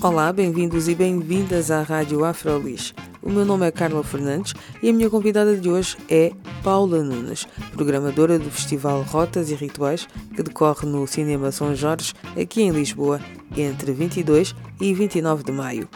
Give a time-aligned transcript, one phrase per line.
[0.00, 2.94] Olá, bem-vindos e bem-vindas à Rádio Afrolis.
[3.20, 6.30] O meu nome é Carla Fernandes e a minha convidada de hoje é
[6.62, 10.06] Paula Nunes, programadora do Festival Rotas e Rituais,
[10.36, 13.20] que decorre no Cinema São Jorge, aqui em Lisboa,
[13.56, 15.88] entre 22 e 29 de maio.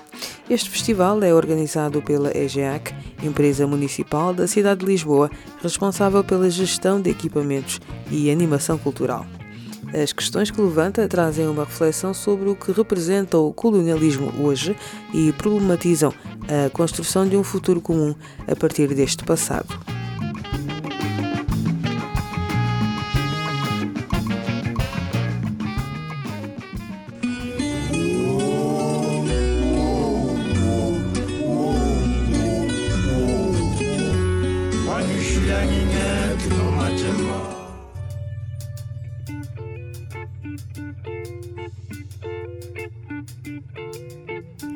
[0.51, 5.31] Este festival é organizado pela EGEAC, empresa municipal da cidade de Lisboa,
[5.63, 9.25] responsável pela gestão de equipamentos e animação cultural.
[9.95, 14.75] As questões que levanta trazem uma reflexão sobre o que representa o colonialismo hoje
[15.13, 16.15] e problematizam
[16.49, 18.15] a construção de um futuro comum
[18.49, 19.92] a partir deste passado.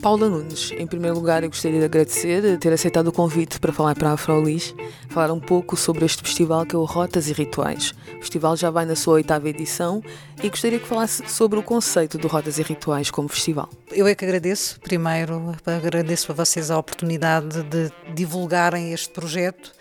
[0.07, 3.97] Paula Nunes, em primeiro lugar, eu gostaria de agradecer ter aceitado o convite para falar
[3.97, 4.73] para a Afrolis,
[5.09, 7.91] falar um pouco sobre este festival que é o Rotas e Rituais.
[7.91, 10.01] O festival já vai na sua oitava edição
[10.41, 13.69] e gostaria que falasse sobre o conceito do Rotas e Rituais como festival.
[13.91, 19.73] Eu é que agradeço, primeiro, agradeço a vocês a oportunidade de divulgarem este projeto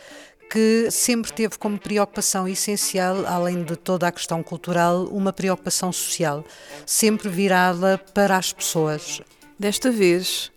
[0.50, 6.44] que sempre teve como preocupação essencial, além de toda a questão cultural, uma preocupação social,
[6.84, 9.22] sempre virada para as pessoas.
[9.58, 10.52] Desta vez,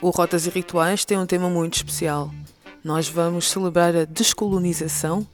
[0.00, 2.30] o Rotas e Rituais tem um tema muito especial.
[2.84, 5.26] Nós vamos celebrar a descolonização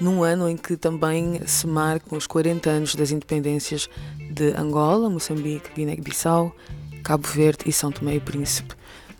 [0.00, 3.88] num ano em que também se marcam os 40 anos das independências
[4.30, 6.54] de Angola, Moçambique, Guiné-Bissau,
[7.02, 8.74] Cabo Verde e São Tomé e Príncipe.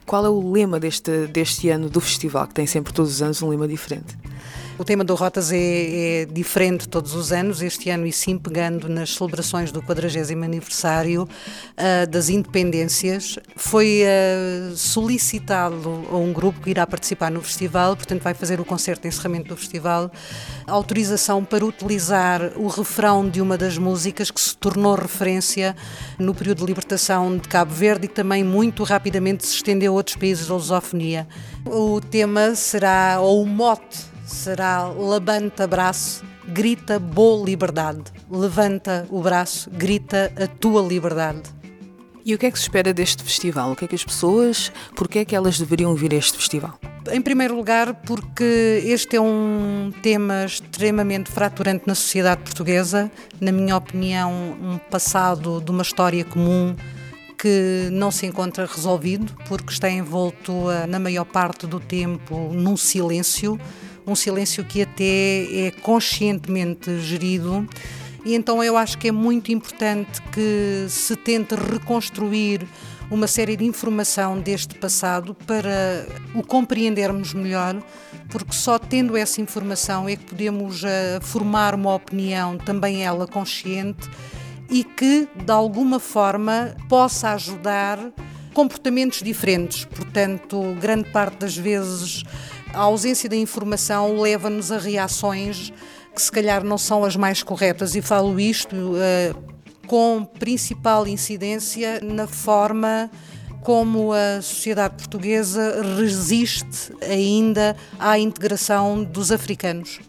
[0.06, 3.42] Qual é o lema deste, deste ano do festival, que tem sempre todos os anos
[3.42, 4.16] um lema diferente?
[4.76, 5.56] O tema do Rotas é,
[6.22, 11.22] é, diferente todos os anos, este ano e sim pegando nas celebrações do 40 aniversário
[11.22, 13.38] uh, das independências.
[13.54, 18.64] Foi uh, solicitado a um grupo que irá participar no festival, portanto vai fazer o
[18.64, 20.10] concerto de encerramento do festival,
[20.66, 25.76] autorização para utilizar o refrão de uma das músicas que se tornou referência
[26.18, 29.94] no período de libertação de Cabo Verde e que também muito rapidamente se estendeu a
[29.94, 31.28] outros países da lusofonia.
[31.64, 38.04] O tema será, ou o mote será levanta braço, grita boa liberdade.
[38.30, 41.42] Levanta o braço, grita a tua liberdade.
[42.24, 43.72] E o que é que se espera deste festival?
[43.72, 46.78] O que é que as pessoas, porque é que elas deveriam vir a este festival?
[47.12, 53.10] Em primeiro lugar, porque este é um tema extremamente fraturante na sociedade portuguesa.
[53.38, 56.74] Na minha opinião, um passado de uma história comum
[57.36, 60.50] que não se encontra resolvido, porque está envolto,
[60.88, 63.60] na maior parte do tempo, num silêncio
[64.06, 67.66] um silêncio que até é conscientemente gerido.
[68.24, 72.66] E então eu acho que é muito importante que se tente reconstruir
[73.10, 77.82] uma série de informação deste passado para o compreendermos melhor,
[78.30, 84.08] porque só tendo essa informação é que podemos uh, formar uma opinião, também ela consciente,
[84.70, 87.98] e que de alguma forma possa ajudar
[88.54, 89.84] comportamentos diferentes.
[89.84, 92.22] Portanto, grande parte das vezes
[92.74, 95.72] a ausência da informação leva-nos a reações
[96.14, 99.54] que se calhar não são as mais corretas e falo isto uh,
[99.86, 103.10] com principal incidência na forma
[103.62, 110.00] como a sociedade portuguesa resiste ainda à integração dos africanos.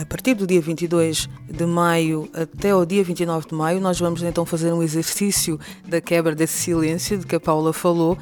[0.00, 4.22] A partir do dia 22 de maio até o dia 29 de maio, nós vamos
[4.22, 8.16] então fazer um exercício da quebra desse silêncio de que a Paula falou,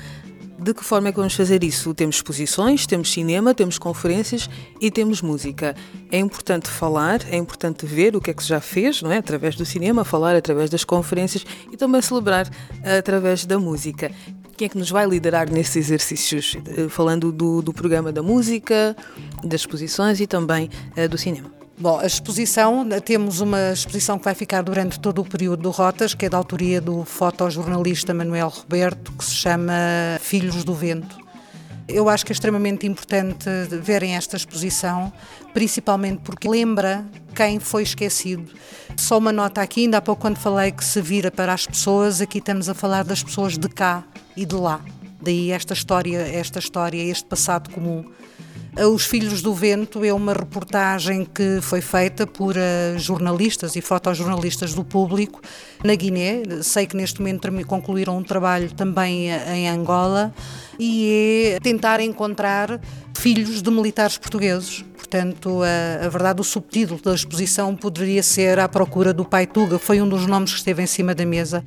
[0.61, 1.95] de que forma é que vamos fazer isso?
[1.95, 4.49] Temos exposições, temos cinema, temos conferências
[4.81, 5.75] e temos música.
[6.11, 9.17] É importante falar, é importante ver o que é que se já fez, não é?
[9.17, 12.49] Através do cinema, falar através das conferências e também celebrar
[12.99, 14.11] através da música.
[14.57, 16.55] Quem é que nos vai liderar nesses exercícios?
[16.67, 18.95] Eh, falando do, do programa da música,
[19.43, 20.69] das exposições e também
[20.99, 21.60] uh, do cinema.
[21.81, 26.13] Bom, a exposição, temos uma exposição que vai ficar durante todo o período do Rotas,
[26.13, 29.73] que é da autoria do fotojornalista Manuel Roberto, que se chama
[30.21, 31.17] Filhos do Vento.
[31.89, 33.49] Eu acho que é extremamente importante
[33.81, 35.11] verem esta exposição,
[35.55, 37.03] principalmente porque lembra
[37.35, 38.53] quem foi esquecido.
[38.95, 42.21] Só uma nota aqui, ainda há pouco quando falei que se vira para as pessoas,
[42.21, 44.05] aqui estamos a falar das pessoas de cá
[44.37, 44.83] e de lá.
[45.23, 48.05] Daí esta história, esta história, este passado comum.
[48.77, 54.73] Os Filhos do Vento é uma reportagem que foi feita por uh, jornalistas e fotojornalistas
[54.75, 55.41] do público
[55.83, 56.43] na Guiné.
[56.63, 60.33] Sei que neste momento concluíram um trabalho também eh, em Angola
[60.79, 62.81] e é tentar encontrar
[63.19, 64.85] filhos de militares portugueses.
[64.97, 69.79] Portanto, a, a, verdade, o subtítulo da exposição poderia ser À Procura do Pai Tuga,
[69.79, 71.65] foi um dos nomes que esteve em cima da mesa.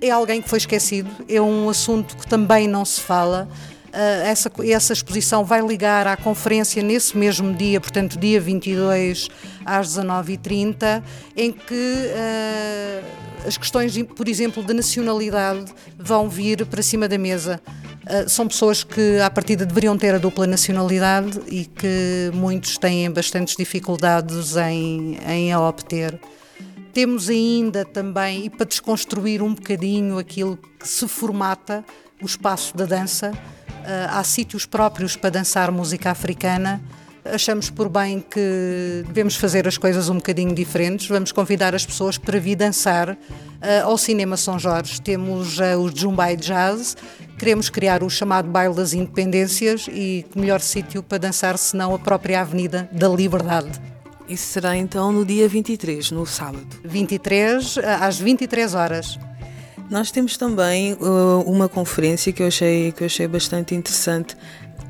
[0.00, 3.46] É alguém que foi esquecido, é um assunto que também não se fala.
[3.90, 9.28] Uh, essa, essa exposição vai ligar à conferência nesse mesmo dia, portanto, dia 22
[9.64, 11.02] às 19h30,
[11.36, 13.04] em que uh,
[13.46, 17.60] as questões, por exemplo, de nacionalidade vão vir para cima da mesa.
[18.04, 23.10] Uh, são pessoas que, à partida, deveriam ter a dupla nacionalidade e que muitos têm
[23.10, 26.16] bastantes dificuldades em, em a obter.
[26.92, 31.84] Temos ainda também, e para desconstruir um bocadinho aquilo que se formata,
[32.22, 33.32] o espaço da dança.
[33.90, 36.80] Uh, há sítios próprios para dançar música africana.
[37.24, 41.08] Achamos por bem que devemos fazer as coisas um bocadinho diferentes.
[41.08, 43.16] Vamos convidar as pessoas para vir dançar uh,
[43.82, 45.00] ao Cinema São Jorge.
[45.00, 46.96] Temos uh, o Jumbai Jazz,
[47.36, 51.98] queremos criar o chamado Baile das Independências e que melhor sítio para dançar senão a
[51.98, 53.72] própria Avenida da Liberdade.
[54.28, 56.68] Isso será então no dia 23, no sábado.
[56.84, 59.18] 23 às 23 horas.
[59.90, 64.36] Nós temos também uh, uma conferência que eu, achei, que eu achei bastante interessante.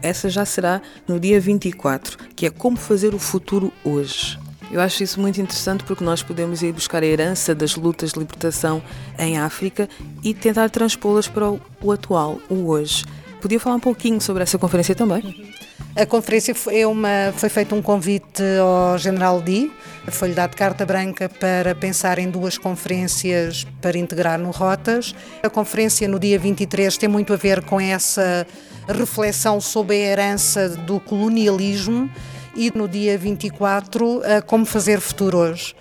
[0.02, 4.38] Essa já será no dia 24, que é Como Fazer o Futuro Hoje.
[4.70, 8.18] Eu acho isso muito interessante porque nós podemos ir buscar a herança das lutas de
[8.18, 8.82] libertação
[9.18, 9.88] em África
[10.22, 13.04] e tentar transpô-las para o atual, o hoje.
[13.40, 15.50] Podia falar um pouquinho sobre essa conferência também?
[15.96, 19.72] A conferência foi, uma, foi feito um convite ao General Di,
[20.06, 25.14] foi-lhe dado carta branca para pensar em duas conferências para integrar no Rotas.
[25.42, 28.46] A conferência no dia 23 tem muito a ver com essa
[28.88, 32.08] reflexão sobre a herança do colonialismo
[32.54, 35.74] e no dia 24 como fazer futuro hoje.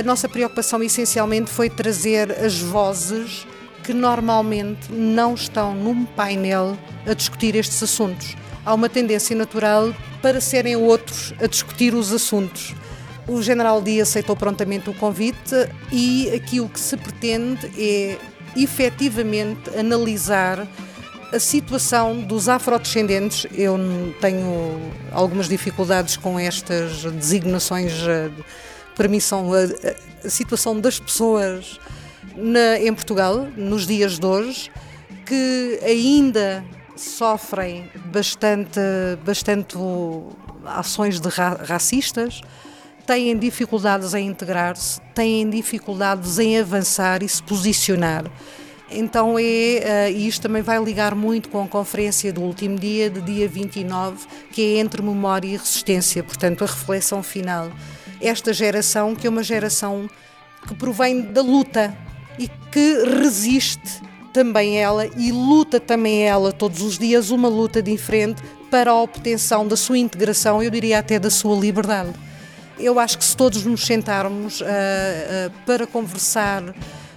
[0.00, 3.46] A nossa preocupação essencialmente foi trazer as vozes
[3.82, 10.40] que normalmente não estão num painel a discutir estes assuntos há uma tendência natural para
[10.40, 12.74] serem outros a discutir os assuntos.
[13.26, 15.54] O General Di aceitou prontamente o convite
[15.92, 18.18] e aqui o que se pretende é
[18.56, 20.66] efetivamente analisar
[21.32, 23.46] a situação dos afrodescendentes.
[23.52, 23.78] Eu
[24.20, 24.80] tenho
[25.12, 28.30] algumas dificuldades com estas designações, eh,
[28.96, 31.78] permissão, a, a situação das pessoas
[32.34, 34.70] na, em Portugal, nos dias de hoje,
[35.26, 36.64] que ainda
[37.00, 38.80] sofrem bastante,
[39.24, 39.76] bastante
[40.64, 42.40] ações de ra racistas,
[43.06, 48.24] têm dificuldades em integrar-se, têm dificuldades em avançar e se posicionar.
[48.90, 53.10] Então é, uh, e isto também vai ligar muito com a conferência do último dia,
[53.10, 57.70] de dia 29, que é entre memória e resistência, portanto a reflexão final.
[58.20, 60.08] Esta geração, que é uma geração
[60.66, 61.96] que provém da luta
[62.38, 64.07] e que resiste
[64.38, 68.40] também ela e luta também ela todos os dias uma luta diferente
[68.70, 72.12] para a obtenção da sua integração, eu diria até da sua liberdade.
[72.78, 76.62] Eu acho que se todos nos sentarmos uh, uh, para conversar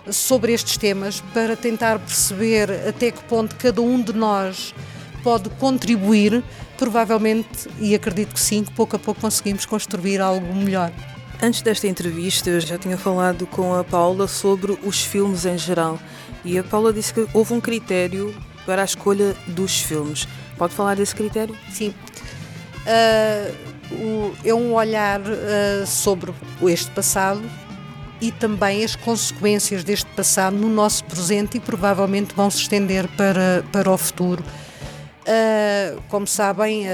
[0.10, 4.74] sobre estes temas, para tentar perceber até que ponto cada um de nós
[5.22, 6.44] pode contribuir,
[6.76, 10.92] provavelmente, e acredito que sim, que pouco a pouco conseguimos construir algo melhor.
[11.40, 16.00] Antes desta entrevista, eu já tinha falado com a Paula sobre os filmes em geral.
[16.44, 20.28] E a Paula disse que houve um critério para a escolha dos filmes.
[20.58, 21.56] Pode falar desse critério?
[21.72, 21.94] Sim.
[22.86, 26.34] Uh, o, é um olhar uh, sobre
[26.64, 27.42] este passado
[28.20, 33.64] e também as consequências deste passado no nosso presente e provavelmente vão se estender para,
[33.72, 34.44] para o futuro.
[35.22, 36.86] Uh, como sabem,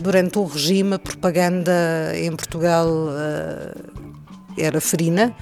[0.00, 1.72] durante o regime, a propaganda
[2.14, 2.88] em Portugal
[4.56, 5.34] era ferina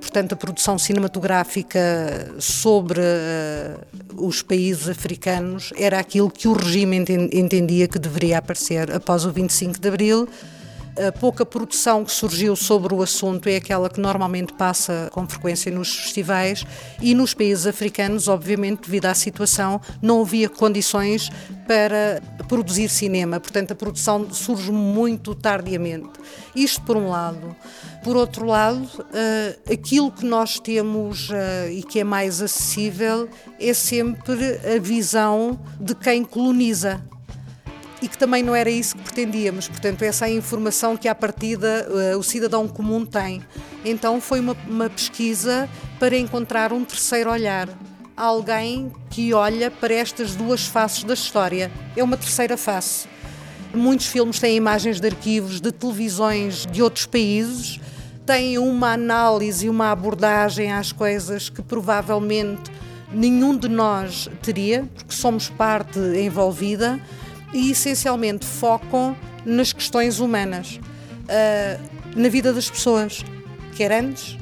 [0.00, 6.96] portanto, a produção cinematográfica sobre uh, os países africanos era aquilo que o regime
[7.32, 10.28] entendia que deveria aparecer após o 25 de Abril.
[10.96, 15.70] A pouca produção que surgiu sobre o assunto é aquela que normalmente passa com frequência
[15.70, 16.64] nos festivais
[17.00, 21.30] e nos países africanos, obviamente, devido à situação, não havia condições
[21.66, 26.10] para produzir cinema, portanto, a produção surge muito tardiamente.
[26.54, 27.54] Isto por um lado.
[28.02, 33.28] Por outro lado, uh, aquilo que nós temos uh, e que é mais acessível
[33.58, 37.00] é sempre a visão de quem coloniza
[38.02, 39.68] e que também não era isso que pretendíamos.
[39.68, 43.42] Portanto, essa é a informação que, à partida, uh, o cidadão comum tem.
[43.84, 47.68] Então, foi uma, uma pesquisa para encontrar um terceiro olhar.
[48.16, 51.70] Alguém que olha para estas duas faces da história.
[51.96, 53.08] É uma terceira face.
[53.72, 57.78] Muitos filmes têm imagens de arquivos de televisões de outros países,
[58.26, 62.70] têm uma análise e uma abordagem às coisas que provavelmente
[63.12, 67.00] nenhum de nós teria, porque somos parte envolvida
[67.52, 70.80] e essencialmente focam nas questões humanas,
[71.24, 71.80] uh,
[72.14, 73.24] na vida das pessoas,
[73.74, 74.36] quer antes,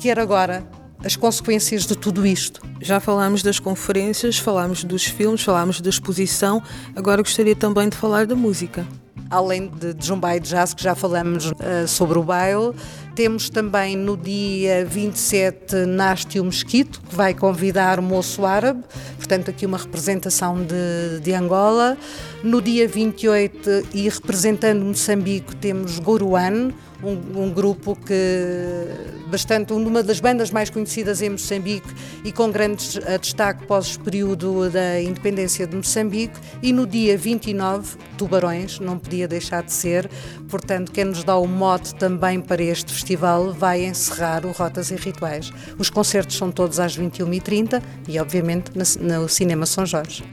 [0.00, 0.66] quer agora,
[1.04, 2.60] as consequências de tudo isto.
[2.80, 6.62] Já falámos das conferências, falámos dos filmes, falámos da exposição,
[6.94, 8.86] agora gostaria também de falar da música.
[9.30, 12.72] Além de, Jumbai de Jazz, que já falamos uh, sobre o baile,
[13.14, 18.84] temos também no dia 27 Naste o Mesquito, que vai convidar o moço árabe,
[19.16, 21.96] portanto, aqui uma representação de, de Angola.
[22.44, 26.70] No dia 28, e representando Moçambique, temos Goruan,
[27.02, 28.14] um, um, grupo que
[29.28, 31.88] bastante uma das bandas mais conhecidas em Moçambique
[32.24, 38.98] e com grande destaque pós-período da independência de Moçambique e no dia 29 Tubarões, não
[38.98, 40.10] podia deixar de ser,
[40.48, 44.96] portanto quem nos dá o mote também para este festival vai encerrar o Rotas e
[44.96, 45.52] Rituais.
[45.78, 50.24] Os concertos são todos às 21h30 e obviamente no Cinema São Jorge.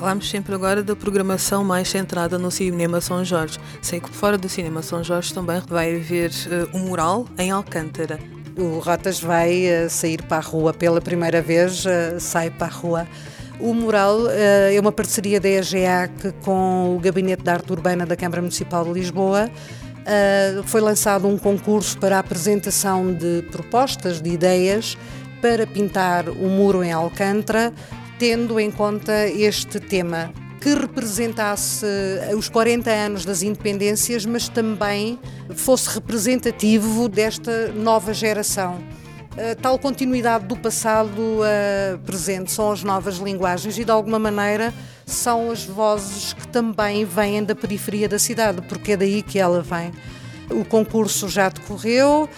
[0.00, 3.58] Falamos sempre agora da programação mais centrada no Cinema São Jorge.
[3.82, 8.18] Sei que fora do Cinema São Jorge também vai haver uh, um mural em Alcântara.
[8.56, 12.70] O Rotas vai uh, sair para a rua pela primeira vez, uh, sai para a
[12.70, 13.06] rua.
[13.60, 18.40] O mural é uma parceria da EGEAC com o Gabinete de Arte Urbana da Câmara
[18.40, 19.50] Municipal de Lisboa.
[20.64, 24.96] foi lançado um concurso para a apresentação de propostas, de ideias
[25.42, 27.70] para pintar o muro em Alcântara
[28.20, 31.86] tendo em conta este tema que representasse
[32.36, 35.18] os 40 anos das independências, mas também
[35.54, 38.78] fosse representativo desta nova geração.
[39.38, 44.74] A tal continuidade do passado uh, presente são as novas linguagens e, de alguma maneira,
[45.06, 49.62] são as vozes que também vêm da periferia da cidade, porque é daí que ela
[49.62, 49.92] vem.
[50.50, 52.28] O concurso já decorreu,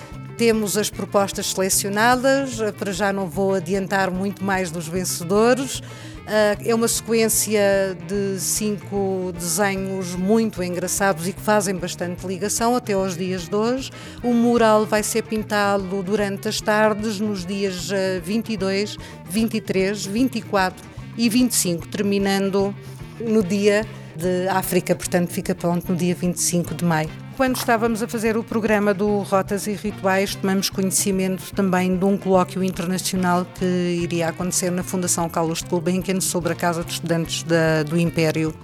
[0.42, 5.80] temos as propostas selecionadas, para já não vou adiantar muito mais dos vencedores.
[6.26, 12.92] Ah, é uma sequência de cinco desenhos muito engraçados e que fazem bastante ligação até
[12.92, 13.92] aos dias de hoje.
[14.20, 17.88] O mural vai ser pintado durante as tardes, nos dias
[18.24, 18.96] 22,
[19.30, 20.84] 23, 24
[21.16, 22.74] e 25, terminando
[23.20, 27.21] no dia de África, portanto fica pronto no dia 25 de maio.
[27.42, 32.16] Quando estávamos a fazer o programa do Rotas e Rituais, tomamos conhecimento também de um
[32.16, 37.42] colóquio internacional que iria acontecer na Fundação Carlos de Gulbenkian sobre a Casa de Estudantes
[37.42, 38.54] da, do Império.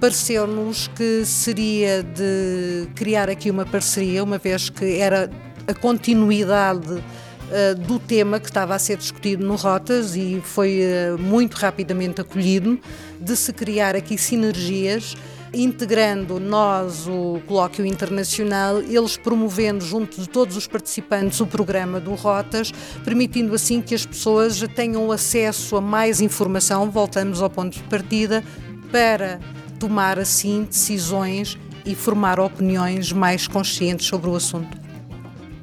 [0.00, 5.30] Pareceu-nos que seria de criar aqui uma parceria, uma vez que era
[5.66, 11.18] a continuidade uh, do tema que estava a ser discutido no Rotas e foi uh,
[11.18, 12.80] muito rapidamente acolhido,
[13.20, 15.14] de se criar aqui sinergias
[15.52, 22.14] integrando nós o colóquio internacional, eles promovendo junto de todos os participantes o programa do
[22.14, 22.72] Rotas,
[23.04, 28.42] permitindo assim que as pessoas tenham acesso a mais informação, voltamos ao ponto de partida,
[28.90, 29.38] para
[29.78, 34.76] tomar assim decisões e formar opiniões mais conscientes sobre o assunto.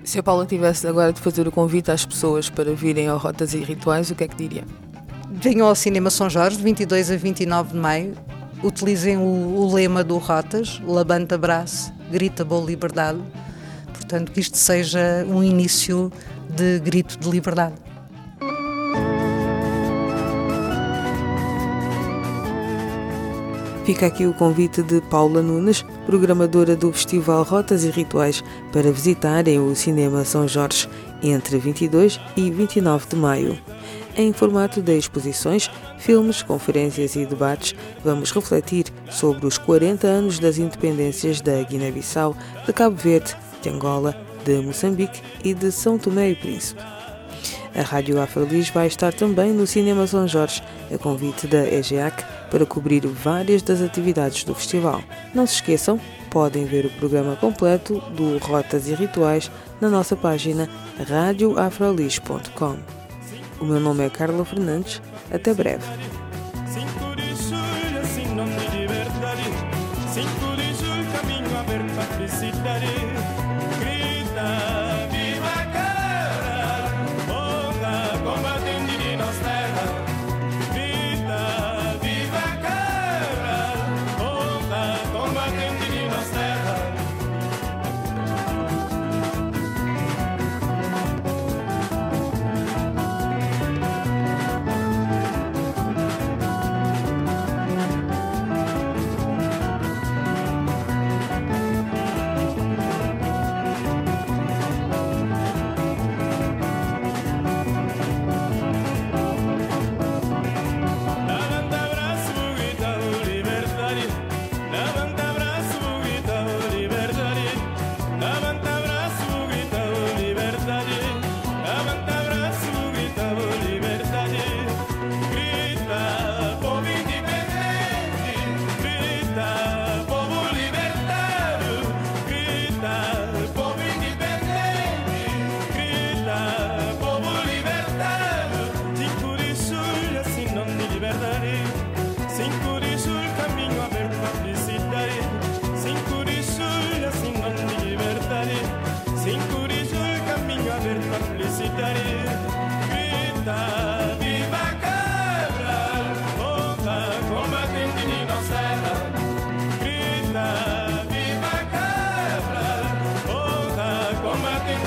[0.04, 3.54] Se a Paula tivesse agora de fazer o convite às pessoas para virem ao Rotas
[3.54, 4.64] e Rituais, o que é que diria?
[5.32, 8.16] Venham ao Cinema São Jorge, de 22 a 29 de maio
[8.66, 13.20] utilizem o, o lema do Rotas, Labanta Braço, Grita Boa Liberdade.
[13.94, 16.12] Portanto, que isto seja um início
[16.50, 17.76] de grito de liberdade.
[23.86, 28.44] Fica aqui o convite de Paula Nunes, programadora do Festival Rotas e Rituais,
[28.74, 30.90] para visitarem o Cinema São Jorge
[31.22, 33.75] entre 22 e 29 de maio.
[34.18, 40.58] Em formato de exposições, filmes, conferências e debates, vamos refletir sobre os 40 anos das
[40.58, 46.36] independências da Guiné-Bissau, de Cabo Verde, de Angola, de Moçambique e de São Tomé e
[46.36, 46.82] Príncipe.
[47.76, 52.66] A Rádio Afrolis vai estar também no Cinema São Jorge, a convite da EGEAC, para
[52.66, 55.04] cobrir várias das atividades do festival.
[55.34, 60.70] Não se esqueçam, podem ver o programa completo do Rotas e Rituais na nossa página
[61.06, 62.95] radioafrolis.com.
[63.60, 65.02] O meu nome é Carla Fernandes.
[65.32, 65.84] Até breve.
[73.80, 74.85] Grita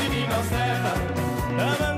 [0.09, 1.98] menina certa.